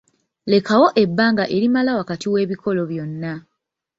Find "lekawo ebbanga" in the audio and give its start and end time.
0.51-1.43